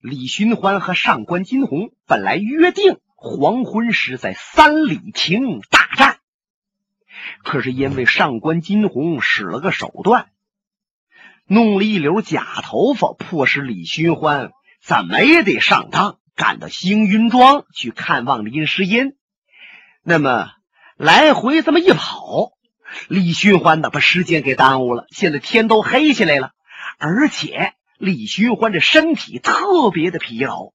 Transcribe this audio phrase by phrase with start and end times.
[0.00, 6.18] 李寻欢和上官金鸿本来约定黄昏时在三里亭大战，
[7.42, 10.28] 可是因为上官金鸿使了个手段，
[11.46, 14.50] 弄了一绺假头发，迫使李寻欢
[14.82, 19.16] 怎么也得上当，赶到星云庄去看望林诗音。
[20.02, 20.50] 那么
[20.96, 22.52] 来回这么一跑，
[23.08, 25.06] 李寻欢呢把时间给耽误了。
[25.10, 26.52] 现在天都黑下来了，
[26.98, 27.72] 而且。
[27.98, 30.72] 李寻欢这身体特别的疲劳，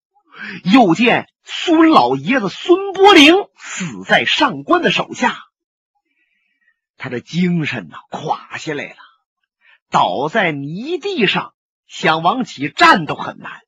[0.73, 5.37] 又见孙老爷子孙伯龄死在上官的手下，
[6.97, 8.95] 他的精神呐垮下来了，
[9.89, 11.53] 倒在泥地上，
[11.87, 13.61] 想往起站都很难。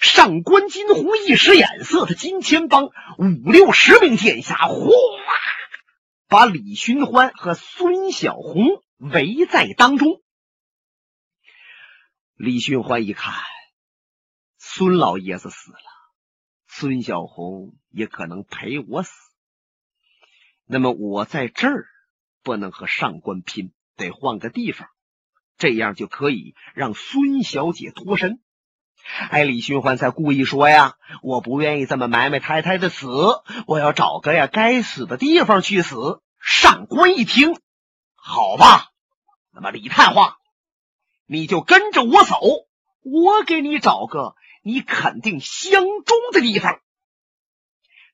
[0.00, 4.76] 上官金鸿一使眼色，他金钱帮五六十名剑侠哗，
[6.28, 10.20] 把李寻欢和孙小红围在当中。
[12.36, 13.32] 李寻欢一看，
[14.58, 15.78] 孙老爷子死了，
[16.66, 19.12] 孙小红也可能陪我死。
[20.66, 21.86] 那么我在这儿
[22.42, 24.88] 不能和上官拼，得换个地方，
[25.58, 28.40] 这样就可以让孙小姐脱身。
[29.30, 33.06] 哎，李寻欢才故意说呀，我不愿意这么埋埋汰汰的死，
[33.68, 36.20] 我要找个呀该死的地方去死。
[36.40, 37.54] 上官一听，
[38.16, 38.88] 好吧，
[39.52, 40.36] 那么李探花。
[41.26, 42.38] 你就跟着我走，
[43.02, 46.80] 我给你找个你肯定相中的地方。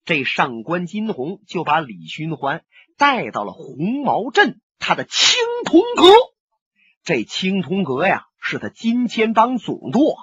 [0.05, 2.65] 这上官金鸿就把李寻欢
[2.97, 6.07] 带到了红毛镇他的青铜阁。
[7.03, 10.17] 这青铜阁呀，是他金钱帮总舵。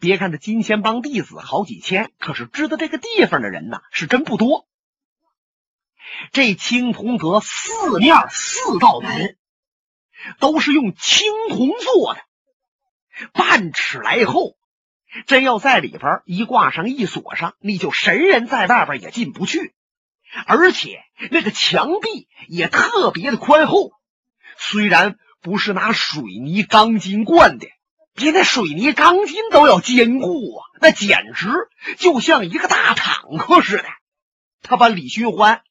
[0.00, 4.68] 别看他金钱帮弟子好几千，可是知道这个地方的人呢，是真不多。
[6.32, 9.37] 这青铜阁四面四道门。
[10.38, 12.20] 都是用青铜做的，
[13.32, 14.56] 半尺来厚，
[15.26, 19.74] 真要在里边一挂上一锁上，你就神人在外边也进不去。
[20.46, 21.00] 而且
[21.30, 23.92] 那个墙壁也特别的宽厚，
[24.58, 27.66] 虽然不是拿水泥钢筋灌的，
[28.14, 31.48] 比那水泥钢筋都要坚固啊，那简直
[31.96, 33.84] 就像一个大坦克似的。
[34.60, 35.62] 他把李寻欢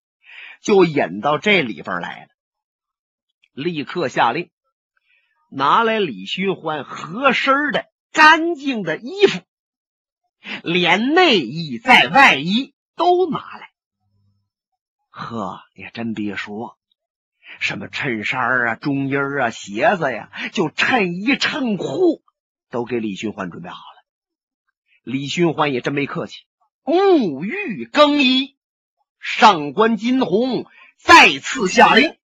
[0.62, 2.28] 就引到这里边来了。
[3.58, 4.52] 立刻下令，
[5.50, 9.42] 拿来李寻欢合身的干净的衣服，
[10.64, 13.72] 连内衣在外衣都拿来。
[15.10, 16.78] 呵，也真别说，
[17.60, 22.22] 什么衬衫啊、中衣啊、鞋子呀，就衬衣衬裤
[22.70, 24.06] 都给李寻欢准备好了。
[25.02, 26.44] 李寻欢也真没客气，
[26.84, 28.56] 沐浴更衣。
[29.20, 30.68] 上官金鸿
[31.00, 32.17] 再次下令。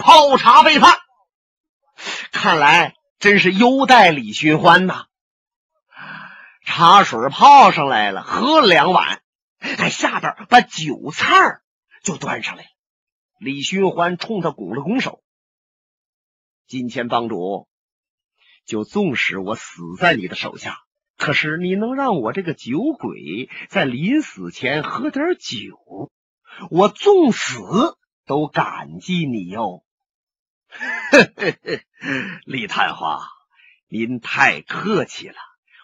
[0.00, 0.98] 泡茶备饭，
[2.32, 5.06] 看来真是优待李寻欢呐。
[6.64, 9.20] 茶水泡上来了，喝了两碗，
[9.76, 11.60] 在下边把酒菜
[12.02, 12.64] 就端上来。
[13.38, 15.22] 李寻欢冲他拱了拱手
[16.66, 17.68] ：“金钱帮主，
[18.64, 20.78] 就纵使我死在你的手下，
[21.18, 26.10] 可是你能让我这个酒鬼在临死前喝点酒，
[26.70, 29.84] 我纵死都感激你哟。”
[32.46, 33.20] 李探花，
[33.88, 35.34] 您太客气了。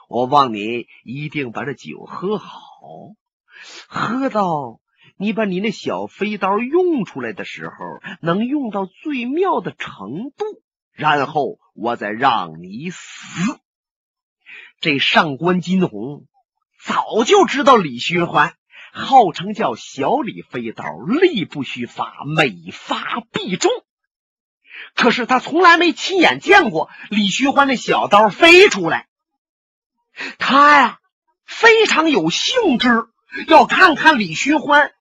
[0.08, 2.48] 我望您一定把这酒喝好，
[3.88, 4.80] 喝到
[5.16, 7.74] 你把你那小飞刀用出来的时候，
[8.20, 10.44] 能用到最妙的程度，
[10.92, 13.58] 然后我再让你死。
[14.80, 16.26] 这上官金鸿
[16.78, 18.54] 早就知道李寻欢
[18.92, 20.84] 号称叫小李飞刀，
[21.20, 23.72] 力不虚发，每发必中。
[24.94, 29.08] 可是他从来没亲眼见过李寻欢那小刀飞出来，
[30.38, 31.00] 他呀
[31.44, 33.06] 非常有兴致，
[33.46, 34.92] 要看看李寻欢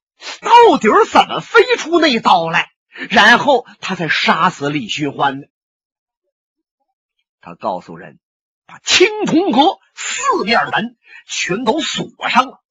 [0.42, 2.72] 到底怎么飞出那刀来，
[3.10, 5.48] 然后他才杀死李寻欢的。
[7.42, 8.20] 他告诉人，
[8.66, 10.98] 把青铜阁四面门
[11.28, 12.62] 全都锁上了，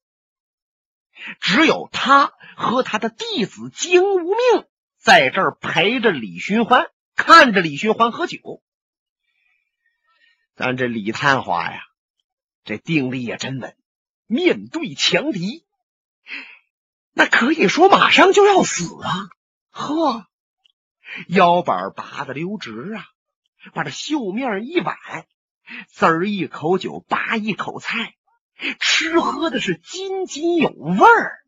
[1.39, 4.65] 只有他和他的弟子金无命
[4.97, 6.87] 在这儿陪着李寻欢。
[7.15, 8.61] 看着李寻欢喝酒，
[10.55, 11.81] 咱这李探花呀，
[12.63, 13.75] 这定力也真稳。
[14.27, 15.65] 面对强敌，
[17.13, 19.29] 那可以说马上就要死啊！
[19.69, 20.27] 呵，
[21.27, 23.05] 腰板拔的溜直啊，
[23.73, 24.97] 把这袖面一挽，
[25.87, 28.15] 滋儿一口酒，扒一口菜，
[28.79, 31.44] 吃喝的是津津有味儿。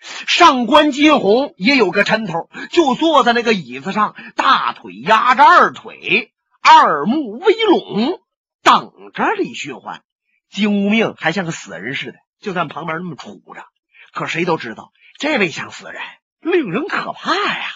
[0.00, 8.22] 上官金鸿也有个抻头，就坐在那个椅子上，大腿压着二腿，二目微拢，
[8.62, 10.02] 等着李寻欢。
[10.48, 13.64] 金无命还像个死人似的，就在旁边那么杵着。
[14.12, 16.02] 可谁都知道，这位像死人，
[16.40, 17.66] 令人可怕呀！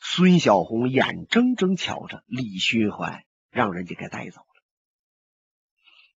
[0.00, 4.62] 孙小红眼睁睁瞧着李寻欢让人家给带走了，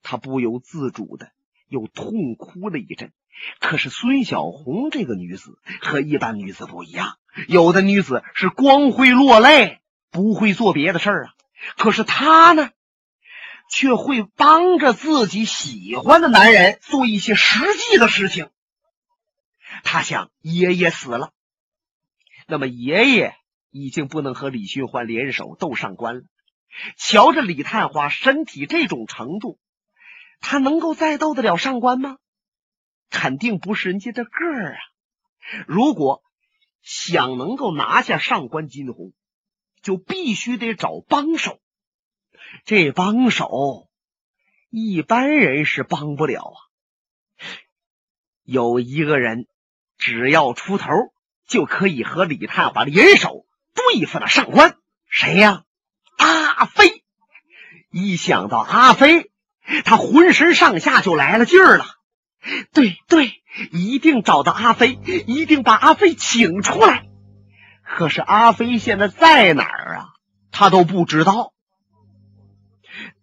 [0.02, 1.30] 他不由自主的
[1.74, 3.12] 又痛哭了一阵。
[3.58, 7.16] 可是孙小红这个女子和一般女子不一样，
[7.48, 9.80] 有的女子是光会落泪，
[10.12, 11.34] 不会做别的事儿啊。
[11.76, 12.70] 可是她呢，
[13.68, 17.58] 却会帮着自己喜欢的男人做一些实
[17.90, 18.50] 际的事情。
[19.82, 21.32] 他想，爷爷死了，
[22.46, 23.34] 那么爷爷
[23.70, 26.22] 已经不能和李寻欢联手斗上官了。
[26.96, 29.58] 瞧着李探花身体这种程度，
[30.44, 32.18] 他能够再斗得了上官吗？
[33.10, 34.78] 肯定不是人家的个儿啊！
[35.66, 36.22] 如果
[36.82, 39.12] 想能够拿下上官金鸿，
[39.82, 41.60] 就必须得找帮手。
[42.64, 43.88] 这帮手
[44.68, 46.58] 一般人是帮不了啊。
[48.42, 49.46] 有一个人
[49.96, 50.90] 只要出头，
[51.46, 54.76] 就可以和李探花联手对付那上官。
[55.08, 55.64] 谁呀？
[56.18, 57.02] 阿飞！
[57.90, 59.30] 一想到阿飞，
[59.84, 61.86] 他浑身上下就来了劲儿了。
[62.72, 63.32] 对对，
[63.72, 67.06] 一定找到阿飞，一定把阿飞请出来。
[67.82, 70.08] 可是阿飞现在在哪儿啊？
[70.50, 71.52] 他都不知道。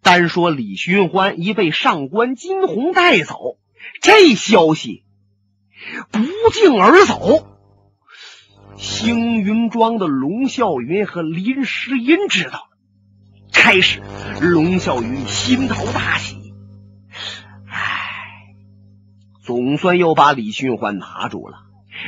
[0.02, 3.36] 单说李寻欢已被上官金鸿带走，
[4.02, 5.04] 这消息
[6.12, 7.48] 不胫而走。
[8.78, 12.68] 星云庄的龙啸云和林诗音知道，
[13.64, 14.02] 开始
[14.42, 16.52] 龙啸云心头大喜。
[19.44, 21.60] 总算又把李寻欢拿住了，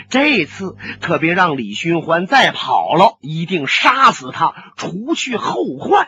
[0.10, 6.08] 这次可别让李寻欢再跑了，一定杀死他，除去后患。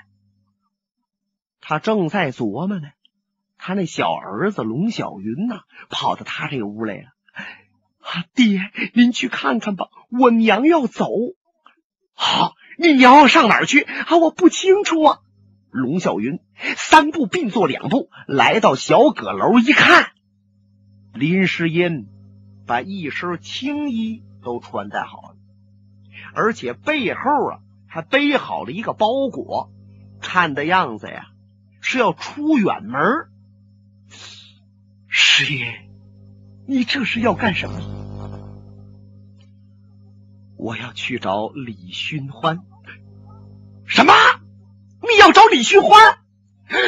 [1.62, 2.88] 他正在琢磨呢，
[3.60, 5.60] 他那小儿子龙小云呐，
[5.92, 7.10] 跑到他这屋来了。
[8.02, 8.62] 啊，爹，
[8.96, 11.08] 您去看看吧，我娘要走。
[12.16, 13.82] 好，你娘要上哪儿去？
[13.82, 15.20] 啊，我不清楚啊。
[15.76, 16.40] 龙啸云
[16.78, 20.12] 三步并作两步来到小阁楼，一看。
[21.14, 22.08] 林诗音
[22.66, 25.36] 把一身青衣都穿戴好了，
[26.34, 29.70] 而且背后啊还背好了一个包裹，
[30.22, 31.28] 看的样子呀
[31.82, 33.02] 是要出远门。
[35.10, 35.90] 师爷，
[36.66, 37.80] 你这是要干什么？
[40.56, 42.60] 我要去找李寻欢。
[43.86, 44.14] 什么？
[45.18, 46.20] 要找李寻欢？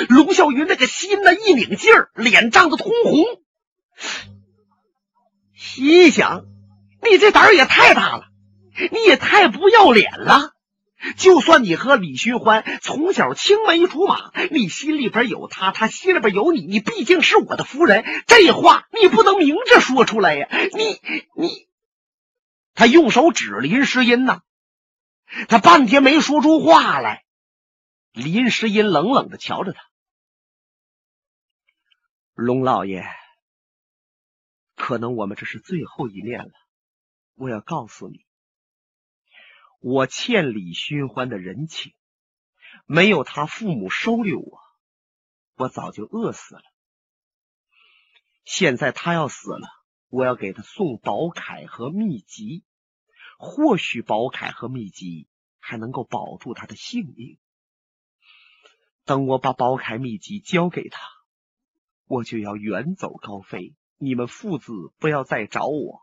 [0.10, 3.24] 龙啸云那个心呢一拧劲儿，脸涨得通红。
[5.56, 6.46] 心想
[7.08, 8.26] ：“你这胆儿也太大了，
[8.92, 10.54] 你也太不要脸了！
[11.16, 20.48] 就算你和李寻欢从小青梅竹马，你心里边有他，他心里边有你，你毕竟是我的夫人，这话你不能明着说出来呀！
[20.76, 21.00] 你
[21.36, 21.68] 你……
[22.74, 24.40] 他用手指林诗音呐，
[25.48, 27.24] 他半天没说出话来。
[28.18, 29.82] 林诗音冷冷的瞧着他，
[32.34, 33.04] 龙老爷。”
[34.76, 36.52] 可能我们这是最后一面了。
[37.36, 38.26] 我要告诉你，
[39.80, 41.94] 我欠李寻欢的人情，
[42.88, 44.60] 没有他父母收留我，
[45.56, 46.62] 我早就饿死了。
[48.46, 49.68] 现在他要死了，
[50.08, 52.64] 我要给他送宝铠和秘籍，
[53.38, 55.28] 或许宝铠和秘籍
[55.60, 57.38] 还能够保住他的性命。
[59.08, 61.00] 等我把宝铠秘籍交给他，
[62.08, 63.74] 我就要远走高飞。
[63.98, 66.02] 你们父子不要再找我！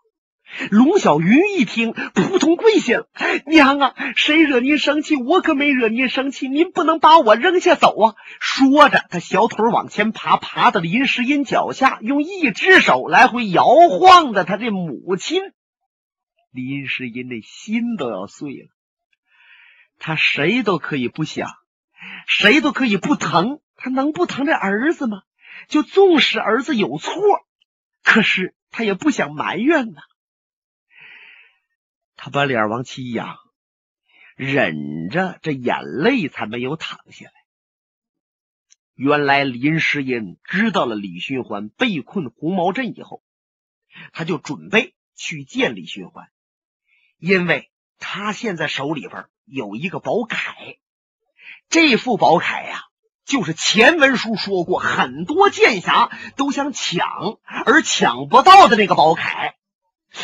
[0.71, 3.09] 龙小云一听，扑通跪下了
[3.47, 5.17] ：“娘啊，谁惹您生气？
[5.17, 13.65] 我可没惹您生气，您不能把我扔下走啊！”说着，他小腿往前爬，爬到林诗音脚下，用一只手来回摇
[14.01, 15.41] 晃着他的母亲。
[16.51, 18.69] 林诗音的心都要碎了。
[19.99, 21.49] 他谁都可以不想，
[22.27, 25.23] 谁都可以不疼，他能不疼这儿子吗？
[25.69, 27.15] 就纵使儿子有错。
[28.03, 30.03] 可是他也不想埋怨呐，
[32.17, 33.37] 他把脸往起仰，
[34.37, 37.33] 忍着这眼泪才没有淌下来。
[38.95, 43.23] 原来林诗音知道了李寻欢被困红毛镇以后，
[44.13, 46.29] 他就准备去见李寻欢，
[47.17, 50.79] 因为他现在手里边有一个宝铠，
[51.75, 52.83] 这副宝铠呀。
[53.25, 57.05] 就是前文书说过，很多剑侠都想抢，
[57.67, 59.55] 而抢不到的那个宝铠，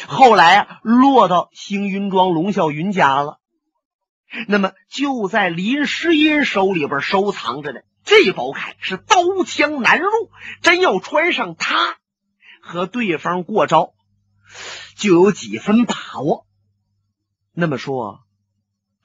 [0.06, 3.40] 后来啊落到星云庄龙啸云家了。
[4.46, 7.80] 那么就在林诗音手里边收藏着呢。
[8.04, 10.08] 这宝铠是刀枪难入，
[10.62, 11.96] 真要穿上它
[12.62, 13.94] 和对方过招，
[14.94, 16.46] 就有几分把握。
[17.52, 18.20] 那么说，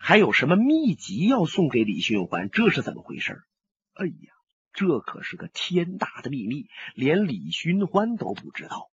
[0.07, 2.51] 还有什么秘籍要送给李寻欢？
[2.51, 3.41] 这是怎么回事？
[3.95, 4.33] 哎呀，
[4.71, 8.91] 这可是个天大的秘密，连李寻欢都不知道。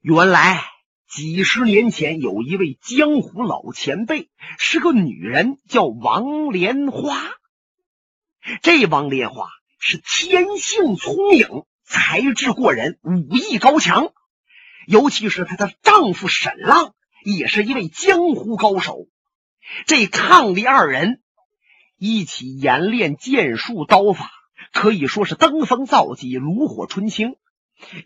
[0.00, 0.62] 原来
[1.08, 7.16] 几十年前，有一位江湖老前辈，是个女人，叫王莲花。
[8.62, 9.48] 这王莲花
[9.80, 14.12] 是天性聪颖，才智过人，武艺高强。
[14.86, 19.08] 尤其是她的丈夫沈浪，也是一位江湖高手。
[19.86, 21.20] 这伉俪二人
[21.96, 24.30] 一起研练剑术刀法，
[24.72, 27.36] 可以说是登峰造极，炉火纯青。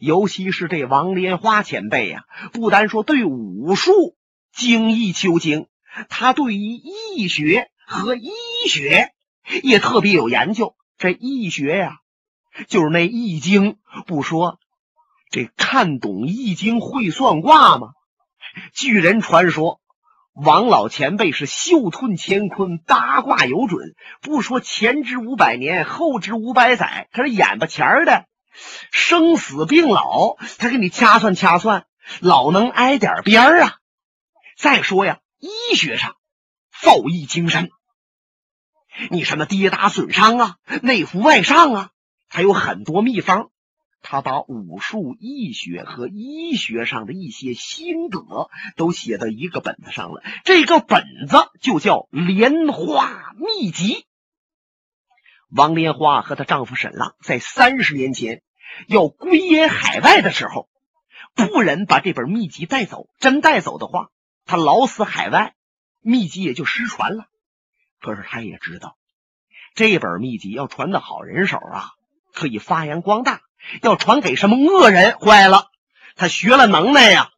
[0.01, 4.17] 尤其是这王莲花前辈呀，不单说对武术
[4.53, 5.67] 精益求精，
[6.09, 8.31] 他对于医学和医
[8.69, 9.13] 学。
[9.65, 11.97] 也特别有研究，这易学呀，
[12.69, 13.77] 就是那易经。
[14.07, 14.61] 不说
[15.31, 17.89] 这看懂易经会算卦吗？
[18.73, 19.81] 据人传说，
[20.35, 23.95] 王老前辈是袖吞乾坤，八卦有准。
[24.23, 28.25] 不说前知五百年，后知五百载，可是眼巴前的
[28.91, 31.85] 生死病老，他给你掐算掐算，
[32.21, 33.77] 老能挨点边儿啊。
[34.57, 36.17] 再说呀，医学上
[36.81, 37.71] 造诣精深。
[39.11, 41.91] 你什么跌打损伤啊，内服外伤啊，
[42.29, 43.51] 还有很多秘方。
[44.03, 50.23] 他把武术、医学和医学上的一些心得都写到一个本子上了。
[50.45, 53.95] 这个本子就叫《莲花秘籍》。
[55.49, 58.43] 王莲花和她丈夫沈浪在三十年前
[58.89, 60.69] 要归隐海外的时候，
[61.35, 63.09] 不忍把这本秘籍带走。
[63.19, 64.11] 真带走的话，
[64.47, 65.55] 他老死海外，
[66.01, 67.27] 秘籍也就失传了。
[68.01, 68.97] 可是他也知道，
[69.75, 71.91] 这本秘籍要传到好人手啊，
[72.33, 73.41] 可以发扬光大；
[73.83, 75.71] 要传给什么恶人，坏了，
[76.17, 77.31] 他学了能耐呀，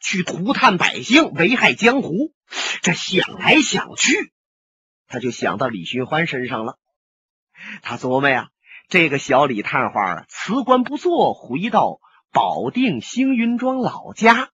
[0.00, 2.32] 去涂炭百姓，危害江湖。
[2.82, 4.32] 这想来想去，
[5.08, 6.78] 他就想到李寻欢身上了。
[7.82, 8.48] 他琢磨呀，
[8.88, 11.98] 这个小李探花，辞官不做，回到
[12.32, 14.50] 保定星云庄老家，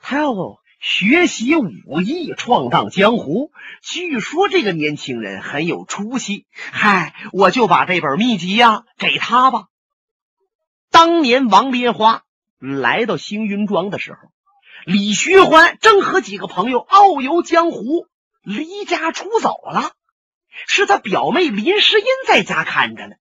[0.00, 0.32] 他要。
[0.80, 3.50] 学习武艺，闯荡江湖。
[3.82, 6.46] 据说这个年轻人很有出息。
[6.54, 9.64] 嗨，我就把这本秘籍呀给他吧。
[10.90, 12.24] 当年王莲花
[12.58, 14.18] 来到星云庄的时候，
[14.84, 18.06] 李寻欢正和几个朋友遨游江湖，
[18.42, 19.92] 离家出走了，
[20.66, 23.16] 是他表妹林诗音在家看着呢。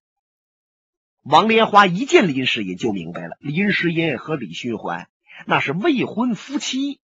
[1.23, 5.07] 王莲花一见林诗音就明白了，林诗音和李寻欢
[5.45, 6.99] 那是未婚夫妻。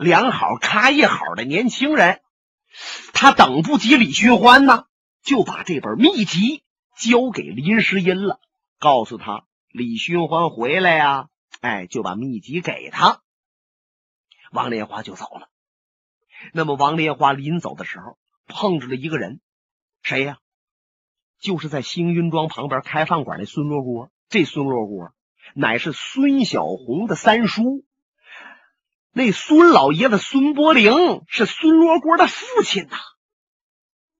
[0.00, 2.20] 两好差一好的年轻人，
[3.12, 4.86] 他等不及李寻欢呢，
[5.22, 6.64] 就把这本秘籍
[6.96, 8.40] 交给林诗音了，
[8.80, 11.28] 告诉他李寻欢回来呀，
[11.60, 13.20] 哎，就把秘籍给他。
[14.50, 15.50] 王莲花就走了。
[16.52, 19.40] 那么王莲花临走的时候，碰着了一个人，
[20.02, 20.38] 谁呀？
[21.38, 24.10] 就是在星云庄旁边开饭馆的孙罗锅。
[24.28, 25.12] 这孙罗锅
[25.54, 27.84] 乃是孙小红的三叔。
[29.12, 32.96] 那孙老爷子孙伯龄是孙罗锅的父亲呐。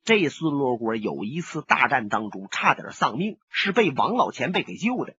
[0.05, 5.15] 这孙罗锅有一次大战当中差点丧命，是被王老前辈给救的。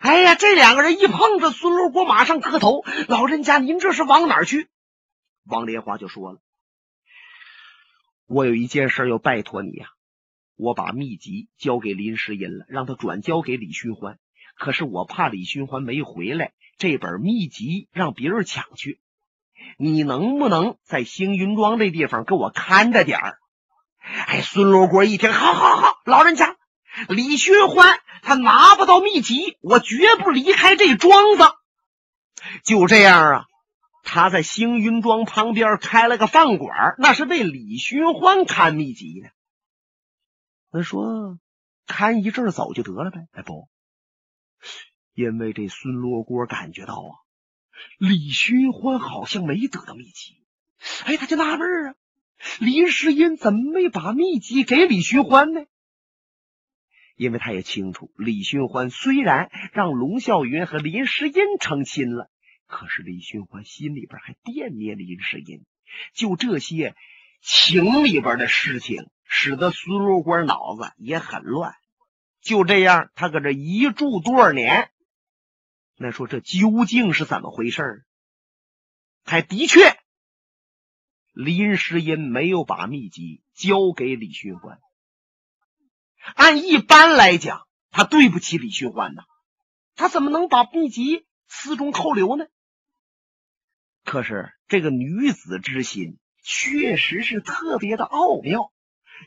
[0.00, 4.68] 哎呀，这两个人一碰着，孙罗锅马上磕头：“老人家，您这是往哪儿去？”
[5.44, 6.40] 王莲花就说了
[8.26, 9.88] ：“我有一件事要拜托你呀，
[10.56, 14.18] 我把秘籍交给林诗音了，让他转交给李寻欢。
[14.56, 18.98] 可是我怕李寻欢没回来。”这本秘籍让别人抢去，
[19.78, 23.38] 你能不能在星云庄这地方给我看着点儿？
[24.26, 26.56] 哎，孙罗锅一听，好好好，老人家，
[27.08, 31.44] 李寻欢他拿不到秘籍，我绝不离开这庄子。
[32.64, 33.46] 就这样啊，
[34.02, 39.30] 他在星云庄旁边开了个饭馆，那是为李寻欢看秘籍的。
[40.70, 41.38] 那说
[41.86, 43.26] 看一阵走就得了呗？
[43.32, 43.68] 哎，不。
[45.14, 47.12] 因为这孙罗锅感觉到啊，
[47.98, 50.42] 李寻欢好像没得到秘籍，
[51.04, 51.94] 哎，他就纳闷啊，
[52.58, 55.60] 林诗音怎么没把秘籍给李寻欢呢？
[57.16, 62.30] 因为他也清楚，李寻欢虽然让龙啸云和林诗音成亲了，
[62.66, 65.64] 可是李寻欢心里边还惦念林诗音。
[66.12, 66.96] 就这些
[67.40, 71.74] 情里边的事情，使得孙罗锅脑子也很乱。
[72.40, 74.90] 就这样，他搁这一住多少年？
[75.96, 78.04] 那说这究竟是怎么回事
[79.24, 79.78] 还的确，
[81.32, 84.80] 林诗音没有把秘籍交给李寻欢。
[86.34, 89.22] 按一般来讲，他对不起李寻欢呐，
[89.94, 92.46] 他怎么能把秘籍私中扣留呢？
[94.04, 98.70] 可是这个女子之心确实是特别的奥妙。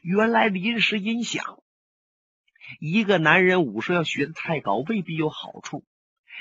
[0.01, 1.59] 原来林诗音想，
[2.79, 5.83] 一个男人武术要学的太高，未必有好处。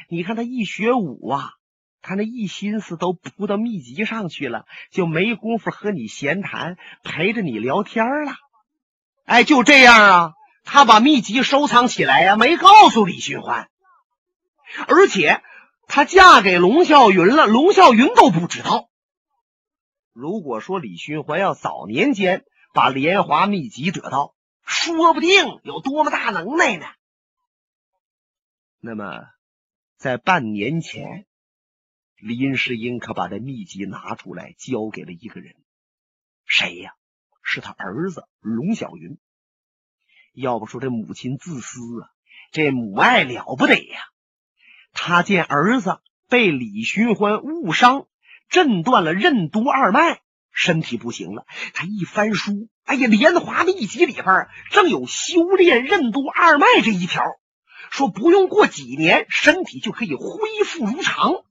[0.08, 1.52] 你看他一学武啊，
[2.02, 8.32] 他那一心思都扑到秘籍上去了，就没工夫和你闲谈，陪着你聊天了。
[9.24, 10.34] 哎，就这样啊，
[10.66, 13.70] 他把秘籍收藏起来呀，没告诉李寻欢，
[14.86, 15.40] 而且
[15.86, 18.90] 他嫁给龙啸云了，龙啸云都不知道。
[20.12, 22.44] 如果说李寻欢要早年间
[22.74, 24.34] 把莲华秘籍得到，
[24.66, 26.84] 说不定有多么大能耐呢。
[28.80, 29.24] 那么。
[29.98, 31.24] 在半年前，
[32.16, 35.54] 林世英可把这秘籍拿出来交给了一个人，
[36.44, 36.92] 谁呀？
[37.42, 39.16] 是他儿子龙小云。
[40.36, 42.08] 要不说这母亲自私啊，
[42.52, 44.00] 这母爱了不得呀！
[44.92, 48.06] 他见儿子被李寻欢误伤，
[48.50, 50.20] 震断了任督二脉，
[50.52, 51.46] 身体不行了。
[51.72, 57.22] 他一翻书，哎呀，《莲华秘籍》里边正有修炼任督二脉这一条。
[57.90, 61.44] 说不用过几年，身体就可以恢复如常。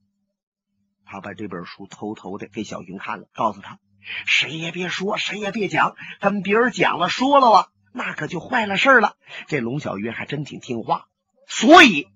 [1.06, 3.80] 他把这本书偷偷的给小云看了，告诉他：
[4.28, 9.16] 谁也别说，谁也别讲，跟别人讲了说了啊，那可就坏了事了。
[9.48, 11.08] 这龙小云还真挺听话，
[11.48, 12.10] 所以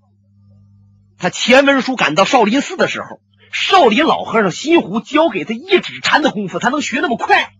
[1.18, 3.22] 他前文书赶到少林寺的时候，
[3.54, 7.54] 少林老和尚心湖教给他一指禅的功夫，他能学那么快。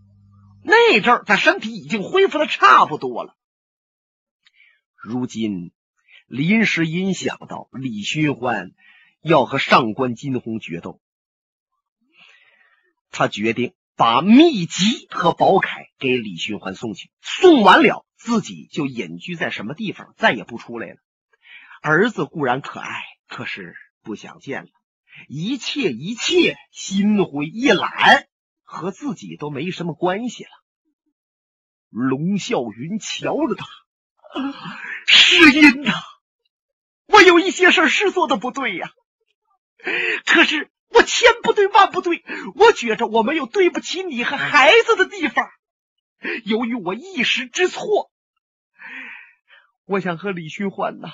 [0.62, 3.34] 那阵儿他身体已经恢复的差不多了，
[5.02, 5.72] 如今。
[6.26, 8.70] 林诗音想到李寻欢
[9.20, 11.00] 要和上官金鸿决斗，
[13.10, 17.10] 他决定把秘籍和宝铠给李寻欢送去。
[17.20, 20.96] 送完了，自己就隐居在什么地方，再也不出来了。
[21.80, 24.68] 儿子固然可爱，可是不想见了。
[25.26, 28.28] 一切一切，心灰意懒，
[28.62, 30.50] 和自己都没什么关系了。
[31.88, 33.66] 龙啸云瞧着他，
[35.06, 35.92] 诗音呐。
[37.06, 38.92] 我有一些事是做的不对呀，
[40.26, 42.22] 可是我千不对万不对，
[42.54, 45.48] 我觉着我没有对不起你和孩子的地方。
[46.44, 48.10] 由于我一时之错，
[49.90, 51.08] 我想和李寻欢呐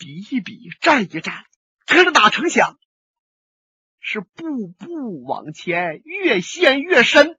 [0.00, 1.44] 比一比，战一战，
[1.86, 2.76] 可是哪成想
[4.00, 7.38] 是步步往前，越陷越深。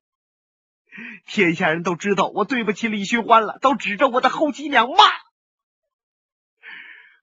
[1.26, 4.96] 天下人都知道我对不起李寻欢了，都指着我的后脊梁骂。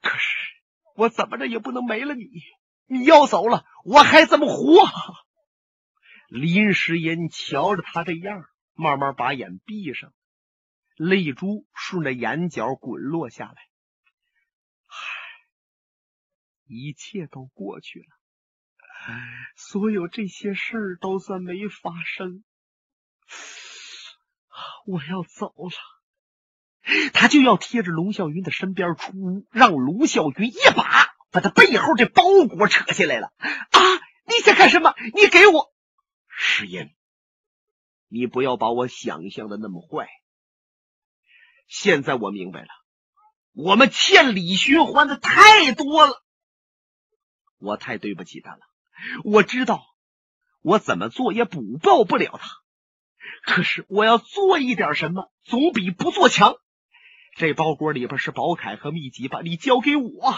[0.03, 0.29] 可是
[0.95, 2.27] 我怎么着也不能没了你，
[2.85, 4.87] 你要走了，我还怎么活？
[6.29, 8.45] 林诗音瞧着他这样，
[8.75, 10.13] 慢慢把眼闭上，
[10.97, 13.55] 泪珠顺着眼角滚落下来。
[14.87, 14.97] 唉，
[16.67, 18.07] 一切都过去了，
[19.57, 22.45] 所有这些事儿都算没发生。
[24.87, 27.11] 我要走了。
[27.13, 33.33] 他就要贴着龙啸云的身边出屋，让龙啸云一把把他背后这包裹扯下来了。
[33.39, 33.81] 啊！
[34.27, 34.95] 你想干什么？
[35.15, 35.75] 你给我
[36.29, 36.95] 石英，
[38.09, 40.09] 你不要把我想象的那么坏。
[41.67, 42.69] 现在我明白了，
[43.53, 46.23] 我们欠李寻欢的太多了，
[47.59, 48.61] 我太对不起他了。
[49.25, 49.83] 我知道
[50.63, 52.49] 我怎么做也补报不了他，
[53.45, 56.57] 可是我要做一点什么，总比不做强。
[57.37, 59.41] 这包裹里边是宝铠和秘籍吧？
[59.43, 60.37] 你交给我，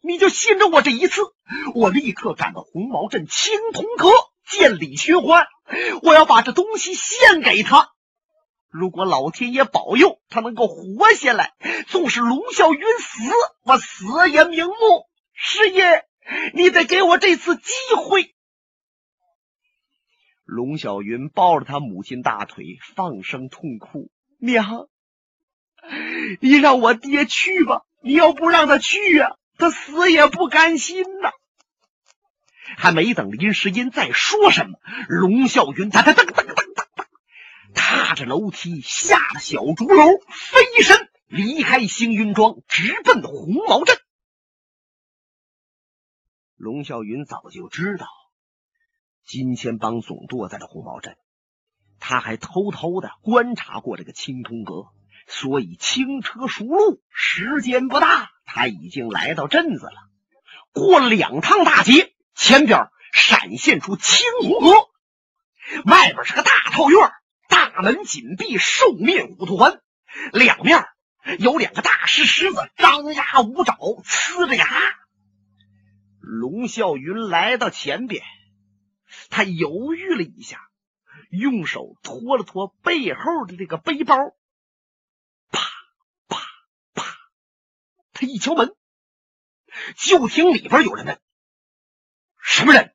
[0.00, 1.22] 你就信着我这一次。
[1.74, 4.08] 我立刻赶到红毛镇青铜阁
[4.46, 5.46] 见李寻欢，
[6.02, 7.90] 我要把这东西献给他。
[8.70, 11.54] 如果老天爷保佑他能够活下来，
[11.88, 13.32] 纵使龙啸云死，
[13.64, 14.74] 我死也瞑目。
[15.32, 16.04] 师爷，
[16.54, 18.34] 你得给我这次机会。
[20.44, 24.88] 龙啸云抱着他母亲大腿，放声痛哭：“娘。”
[26.40, 31.30] 你让我爹去吧，你要不让他去呀，他死也不甘心呐。
[32.76, 34.78] 还没等林诗音再说什么，
[35.08, 36.47] 龙啸云他他噔噔，
[38.18, 43.96] 着楼梯下了小竹楼，飞身离开星云庄，直奔红毛镇。
[46.56, 48.06] 龙啸云早就知道
[49.24, 51.16] 金钱帮总舵在这红毛镇，
[52.00, 54.88] 他还偷偷的观察过这个青铜阁。
[55.30, 59.92] 所以轻车熟路，时间不大，他已经来到镇子了。
[60.72, 64.70] 过了两趟大街，前边闪现出青铜阁。
[65.84, 67.12] 外边是个大套院，
[67.48, 69.80] 大门紧闭，兽面虎团，
[70.32, 70.84] 两面
[71.38, 74.68] 有两个大石狮子，张牙舞爪，呲着牙。
[76.20, 78.22] 龙啸云来到前边，
[79.30, 80.68] 他犹豫了一下，
[81.30, 84.16] 用手托了托背后的这个背包，
[85.50, 85.60] 啪
[86.28, 86.38] 啪
[86.94, 87.16] 啪，
[88.12, 88.74] 他一敲门，
[89.96, 91.18] 就听里边有人问
[92.42, 92.94] ：“什么人？”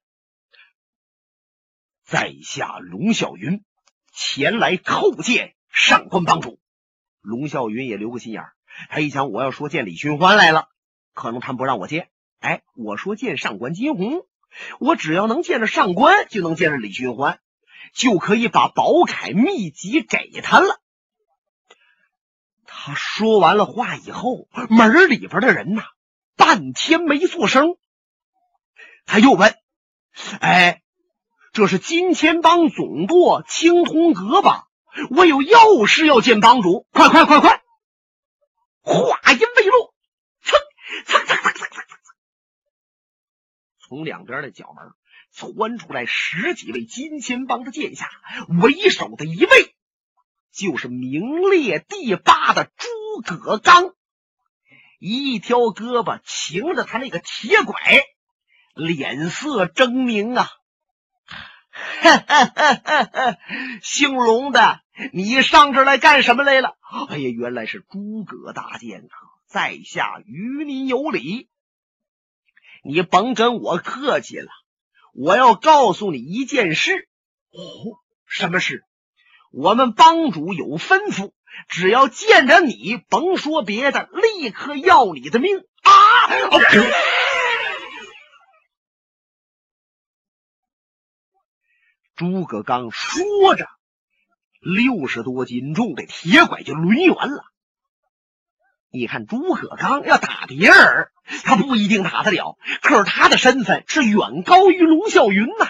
[2.05, 3.65] 在下龙啸云，
[4.13, 6.59] 前来叩见上官帮主。
[7.21, 8.43] 龙啸云也留个心眼，
[8.89, 10.67] 他一想，我要说见李寻欢来了，
[11.13, 12.09] 可能他们不让我见。
[12.39, 14.27] 哎，我说见上官金鸿，
[14.79, 17.39] 我只要能见着上官，就能见着李寻欢，
[17.93, 20.79] 就可以把宝铠秘籍给他了。
[22.65, 25.83] 他说完了话以后，门里边的人呐，
[26.35, 27.77] 半天没做声。
[29.05, 29.55] 他又问
[30.41, 30.82] ：“哎，
[31.53, 34.67] 这是金钱帮总舵青铜阁吧？
[35.11, 37.61] 我有要事要见帮主，快快快快！”
[38.81, 39.93] 话音未落，
[40.43, 40.57] 噌
[41.05, 41.87] 噌噌噌噌噌。
[43.79, 44.93] 从两边的角门
[45.31, 48.09] 窜出来十几位金钱帮的剑下，
[48.61, 49.75] 为首的一位
[50.51, 53.93] 就是名列第八的诸葛刚，
[54.97, 57.75] 一条胳膊擎着他那个铁拐，
[58.73, 60.49] 脸色狰狞啊！
[61.73, 63.37] 哈哈哈哈哈！
[63.81, 64.81] 姓龙的，
[65.11, 66.77] 你上这来干什么来了？
[67.09, 71.49] 哎呀，原来是诸葛大剑客，在下与你有礼。
[72.83, 74.49] 你甭跟我客气了，
[75.13, 77.07] 我要告诉你一件事。
[77.51, 78.83] 哦，什么事？
[79.51, 81.31] 我们帮主有吩咐，
[81.69, 85.91] 只要见着你，甭说别的，立刻要你的命啊！
[92.15, 93.67] 诸葛刚说着，
[94.59, 97.43] 六十多斤重的铁拐就抡圆了。
[98.89, 101.09] 你看，诸葛刚要打别人，
[101.43, 102.57] 他不一定打得了。
[102.81, 105.67] 可是他的身份是远高于龙啸云呐。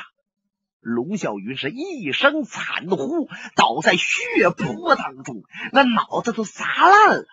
[0.81, 7.25] 龙啸云是一声惨呼，倒在血泊当中，那脑子都砸烂了。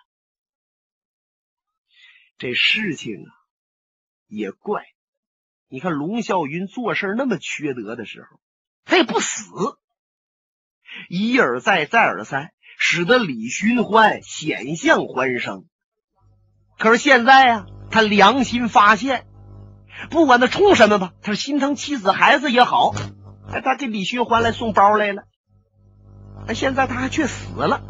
[2.37, 3.29] 这事情啊，
[4.27, 4.85] 也怪。
[5.67, 8.40] 你看，龙啸云做事那么缺德的时候，
[8.85, 9.45] 他也不死，
[11.09, 15.65] 一而再，再而三，使得李寻欢险象环生。
[16.77, 19.25] 可是现在呀，他良心发现，
[20.09, 22.93] 不管他冲什么吧，他是心疼妻子孩子也好，
[23.63, 25.23] 他给李寻欢来送包来了，
[26.55, 27.81] 现在他还却死了。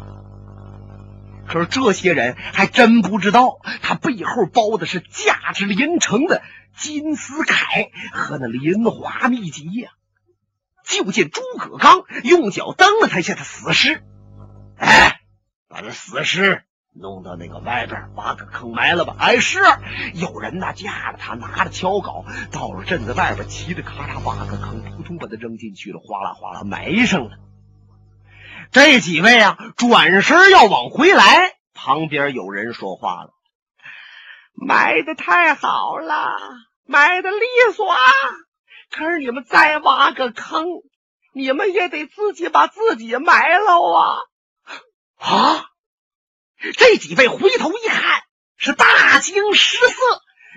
[1.48, 6.42] 可是这些人还真不知道，他背后包的是价值连城的
[6.76, 9.90] 金丝铠和那莲花秘籍呀。
[10.92, 14.04] 就见诸葛刚用脚蹬了他一下，他死尸，
[14.76, 15.20] 哎，
[15.68, 16.62] 把这死尸。
[16.94, 19.16] 弄到那个外边挖个坑埋了吧？
[19.18, 19.60] 哎，是
[20.12, 27.38] 有人呐，架着他，拿着锹镐，到了镇子外边，骑着咔嚓挖个坑，扑通把他扔进去了，哗啦哗啦埋上了。
[28.72, 33.30] 这几位啊，转身要往回来，旁边有人说话了
[34.52, 36.36] ：“埋的太好了，
[36.84, 37.38] 埋的利
[37.74, 37.98] 索啊！
[38.92, 40.66] 可是你们再挖个坑，
[41.32, 44.18] 你们也得自己把自己埋了啊！”
[45.18, 45.66] 啊！
[46.74, 48.20] 这几位回头一看，
[48.56, 49.94] 是大惊失色。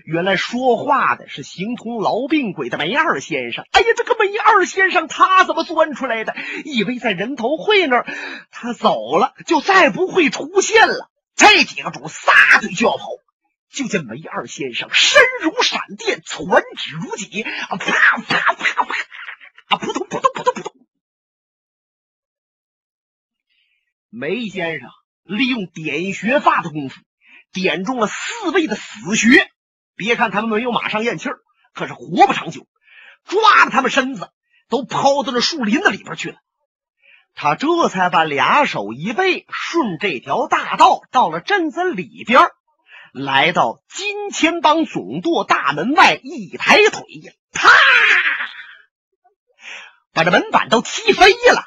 [0.06, 3.66] 原来说话的是形同痨病鬼的梅二先生。
[3.72, 6.36] 哎呀，这个梅二先生他怎么钻出来的？
[6.64, 8.06] 以为在人头会那儿，
[8.52, 11.10] 他走了就再不会出现了。
[11.36, 13.08] 这几个主撒腿就要跑，
[13.76, 18.96] 就见梅二先生身如闪电，传指如戟，啊啪啪啪啪，
[19.68, 20.74] 啊，扑通扑通扑通扑通。
[24.10, 24.90] 梅先生。
[25.28, 27.02] 利用点穴法的功夫，
[27.52, 29.50] 点中了四位的死穴。
[29.96, 31.40] 别看他们没有马上咽气儿，
[31.74, 32.68] 可是活不长久。
[33.24, 34.30] 抓着他们身子
[34.70, 36.38] 都抛到了树林子里边去了。
[37.34, 42.50] 他这才把俩手一背，顺这条大道到了镇子里边，
[43.16, 47.70] 来到金钱帮总舵大门外，一抬腿呀，啪，
[50.12, 51.64] 把这门板都踢飞了。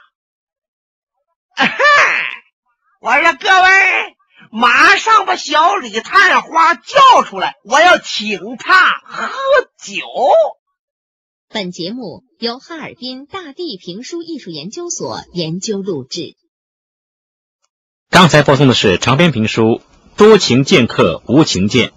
[3.01, 4.17] 我说各位，
[4.51, 9.33] 马上把小李探花叫出来，我要请他喝
[9.79, 10.03] 酒。
[11.49, 16.37] 本节目由哈尔滨大地评书艺术研究所研究录制。
[18.11, 19.63] 刚才播送的是长篇评书
[20.19, 21.91] 《多情剑客无情剑》，